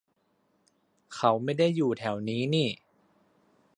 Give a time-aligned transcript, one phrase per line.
[1.15, 2.69] เขาไม่ได้อยู่แถวนี้นี่